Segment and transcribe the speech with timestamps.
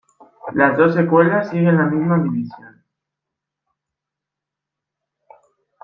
[0.55, 2.83] Las dos secuelas siguen la misma división.